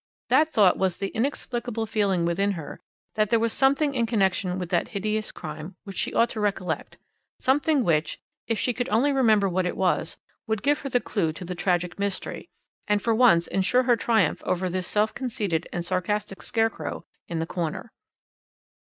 [0.29, 2.81] That thought was the inexplicable feeling within her
[3.13, 6.97] that there was something in connection with that hideous crime which she ought to recollect,
[7.37, 10.17] something which if she could only remember what it was
[10.47, 12.49] would give her the clue to the tragic mystery,
[12.87, 17.45] and for once ensure her triumph over this self conceited and sarcastic scarecrow in the
[17.45, 17.91] corner.